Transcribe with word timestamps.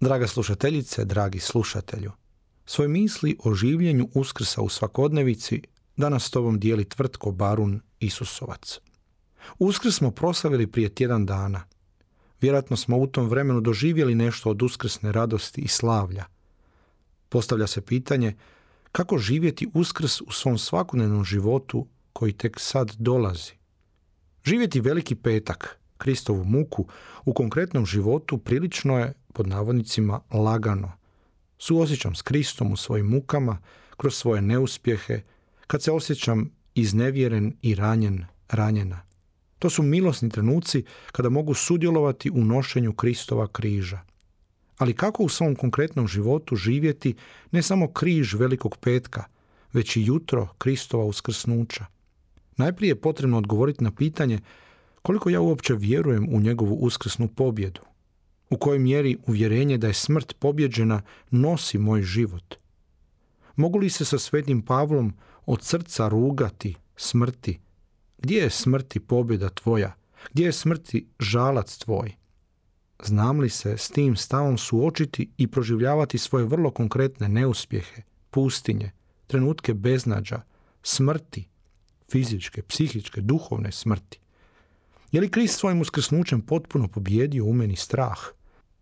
Draga 0.00 0.26
slušateljice, 0.26 1.04
dragi 1.04 1.38
slušatelju, 1.38 2.12
svoje 2.66 2.88
misli 2.88 3.36
o 3.44 3.54
življenju 3.54 4.08
uskrsa 4.14 4.62
u 4.62 4.68
svakodnevici 4.68 5.62
danas 5.96 6.24
s 6.24 6.30
tobom 6.30 6.60
dijeli 6.60 6.84
tvrtko 6.84 7.32
Barun 7.32 7.80
Isusovac. 8.00 8.78
Uskrs 9.58 9.96
smo 9.96 10.10
proslavili 10.10 10.66
prije 10.66 10.88
tjedan 10.88 11.26
dana. 11.26 11.64
Vjerojatno 12.40 12.76
smo 12.76 12.98
u 12.98 13.06
tom 13.06 13.28
vremenu 13.28 13.60
doživjeli 13.60 14.14
nešto 14.14 14.50
od 14.50 14.62
uskrsne 14.62 15.12
radosti 15.12 15.60
i 15.60 15.68
slavlja. 15.68 16.24
Postavlja 17.28 17.66
se 17.66 17.80
pitanje 17.80 18.36
kako 18.92 19.18
živjeti 19.18 19.68
uskrs 19.74 20.20
u 20.20 20.32
svom 20.32 20.58
svakodnevnom 20.58 21.24
životu 21.24 21.86
koji 22.12 22.32
tek 22.32 22.60
sad 22.60 22.94
dolazi. 22.98 23.52
Živjeti 24.44 24.80
veliki 24.80 25.14
petak, 25.14 25.78
Kristovu 25.96 26.44
muku, 26.44 26.86
u 27.24 27.32
konkretnom 27.32 27.86
životu 27.86 28.38
prilično 28.38 28.98
je, 28.98 29.12
pod 29.32 29.46
navodnicima, 29.46 30.20
lagano. 30.30 30.92
Suosjećam 31.58 32.14
s 32.14 32.22
Kristom 32.22 32.72
u 32.72 32.76
svojim 32.76 33.06
mukama, 33.06 33.58
kroz 33.96 34.14
svoje 34.14 34.42
neuspjehe, 34.42 35.20
kad 35.66 35.82
se 35.82 35.92
osjećam 35.92 36.50
iznevjeren 36.74 37.56
i 37.62 37.74
ranjen, 37.74 38.24
ranjena. 38.48 39.00
To 39.58 39.70
su 39.70 39.82
milosni 39.82 40.30
trenuci 40.30 40.84
kada 41.12 41.28
mogu 41.28 41.54
sudjelovati 41.54 42.30
u 42.30 42.44
nošenju 42.44 42.92
Kristova 42.92 43.46
križa. 43.46 44.00
Ali 44.78 44.94
kako 44.94 45.22
u 45.22 45.28
svom 45.28 45.54
konkretnom 45.54 46.08
životu 46.08 46.56
živjeti 46.56 47.14
ne 47.50 47.62
samo 47.62 47.92
križ 47.92 48.34
velikog 48.34 48.76
petka, 48.76 49.24
već 49.72 49.96
i 49.96 50.04
jutro 50.04 50.48
Kristova 50.58 51.04
uskrsnuća? 51.04 51.86
Najprije 52.56 52.90
je 52.90 53.00
potrebno 53.00 53.38
odgovoriti 53.38 53.84
na 53.84 53.90
pitanje 53.90 54.40
koliko 55.02 55.30
ja 55.30 55.40
uopće 55.40 55.74
vjerujem 55.74 56.28
u 56.34 56.40
njegovu 56.40 56.74
uskrsnu 56.74 57.28
pobjedu. 57.28 57.80
U 58.50 58.56
kojoj 58.56 58.78
mjeri 58.78 59.16
uvjerenje 59.26 59.78
da 59.78 59.86
je 59.86 59.94
smrt 59.94 60.34
pobjeđena 60.38 61.02
nosi 61.30 61.78
moj 61.78 62.02
život. 62.02 62.54
Mogu 63.56 63.78
li 63.78 63.90
se 63.90 64.04
sa 64.04 64.18
svetim 64.18 64.62
Pavlom 64.62 65.14
od 65.46 65.62
srca 65.62 66.08
rugati 66.08 66.74
smrti? 66.96 67.60
Gdje 68.18 68.38
je 68.38 68.50
smrti 68.50 69.00
pobjeda 69.00 69.48
tvoja? 69.48 69.94
Gdje 70.32 70.44
je 70.44 70.52
smrti 70.52 71.06
žalac 71.20 71.78
tvoj? 71.78 72.14
Znam 73.04 73.40
li 73.40 73.50
se 73.50 73.76
s 73.76 73.88
tim 73.88 74.16
stavom 74.16 74.58
suočiti 74.58 75.30
i 75.36 75.46
proživljavati 75.46 76.18
svoje 76.18 76.44
vrlo 76.44 76.70
konkretne 76.70 77.28
neuspjehe, 77.28 78.02
pustinje, 78.30 78.90
trenutke 79.26 79.74
beznađa, 79.74 80.40
smrti, 80.82 81.48
fizičke, 82.10 82.62
psihičke, 82.62 83.20
duhovne 83.20 83.72
smrti? 83.72 84.20
Je 85.12 85.20
li 85.20 85.30
Krist 85.30 85.58
svojim 85.58 85.80
uskrsnućem 85.80 86.40
potpuno 86.40 86.88
pobjedio 86.88 87.44
u 87.44 87.52
meni 87.52 87.76
strah? 87.76 88.18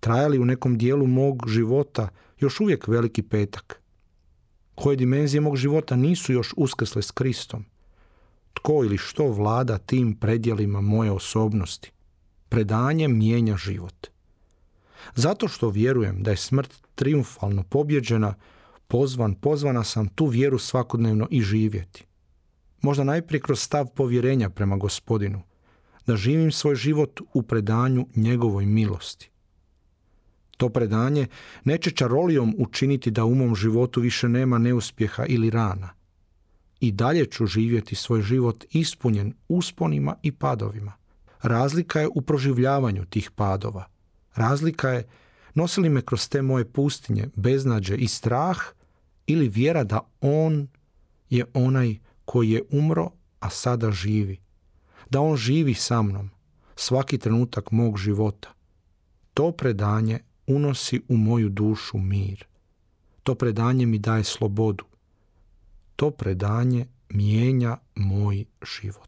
Traja 0.00 0.28
li 0.28 0.38
u 0.38 0.44
nekom 0.44 0.78
dijelu 0.78 1.06
mog 1.06 1.48
života 1.48 2.08
još 2.40 2.60
uvijek 2.60 2.88
veliki 2.88 3.22
petak? 3.22 3.82
Koje 4.74 4.96
dimenzije 4.96 5.40
mog 5.40 5.56
života 5.56 5.96
nisu 5.96 6.32
još 6.32 6.54
uskrsle 6.56 7.02
s 7.02 7.10
Kristom? 7.10 7.64
Tko 8.54 8.84
ili 8.84 8.98
što 8.98 9.28
vlada 9.28 9.78
tim 9.78 10.14
predjelima 10.14 10.80
moje 10.80 11.10
osobnosti? 11.10 11.92
Predanje 12.48 13.08
mijenja 13.08 13.56
život. 13.56 14.06
Zato 15.14 15.48
što 15.48 15.70
vjerujem 15.70 16.22
da 16.22 16.30
je 16.30 16.36
smrt 16.36 16.74
triumfalno 16.94 17.62
pobjeđena, 17.62 18.34
pozvan, 18.88 19.34
pozvana 19.34 19.84
sam 19.84 20.08
tu 20.08 20.26
vjeru 20.26 20.58
svakodnevno 20.58 21.28
i 21.30 21.42
živjeti. 21.42 22.04
Možda 22.82 23.04
najprije 23.04 23.40
kroz 23.40 23.60
stav 23.60 23.86
povjerenja 23.86 24.50
prema 24.50 24.76
gospodinu, 24.76 25.42
da 26.06 26.16
živim 26.16 26.52
svoj 26.52 26.74
život 26.74 27.20
u 27.34 27.42
predanju 27.42 28.06
njegovoj 28.16 28.66
milosti. 28.66 29.30
To 30.58 30.68
predanje 30.68 31.26
neće 31.64 31.90
čarolijom 31.90 32.54
učiniti 32.58 33.10
da 33.10 33.24
u 33.24 33.34
mom 33.34 33.54
životu 33.56 34.00
više 34.00 34.28
nema 34.28 34.58
neuspjeha 34.58 35.24
ili 35.26 35.50
rana. 35.50 35.90
I 36.80 36.92
dalje 36.92 37.24
ću 37.26 37.46
živjeti 37.46 37.94
svoj 37.94 38.22
život 38.22 38.64
ispunjen 38.70 39.34
usponima 39.48 40.14
i 40.22 40.32
padovima. 40.32 40.92
Razlika 41.42 42.00
je 42.00 42.08
u 42.14 42.20
proživljavanju 42.20 43.04
tih 43.04 43.30
padova. 43.30 43.84
Razlika 44.34 44.90
je 44.90 45.08
nosili 45.54 45.88
me 45.88 46.02
kroz 46.02 46.28
te 46.28 46.42
moje 46.42 46.64
pustinje, 46.72 47.28
beznađe 47.36 47.96
i 47.96 48.08
strah 48.08 48.58
ili 49.26 49.48
vjera 49.48 49.84
da 49.84 50.00
On 50.20 50.68
je 51.30 51.44
onaj 51.54 51.96
koji 52.24 52.50
je 52.50 52.62
umro, 52.70 53.10
a 53.40 53.50
sada 53.50 53.90
živi 53.90 54.38
da 55.10 55.20
on 55.20 55.36
živi 55.36 55.74
sa 55.74 56.02
mnom 56.02 56.30
svaki 56.76 57.18
trenutak 57.18 57.70
mog 57.70 57.98
života. 57.98 58.48
To 59.34 59.52
predanje 59.52 60.18
unosi 60.48 61.02
u 61.08 61.16
moju 61.16 61.48
dušu 61.48 61.98
mir. 61.98 62.44
To 63.22 63.34
predanje 63.34 63.86
mi 63.86 63.98
daje 63.98 64.24
slobodu. 64.24 64.84
To 65.96 66.10
predanje 66.10 66.86
mijenja 67.08 67.76
moj 67.94 68.44
život. 68.76 69.07